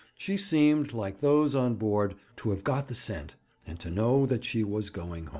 [0.17, 3.35] She seemed, like those on board, to have got the scent,
[3.67, 5.29] and to know that she was going home.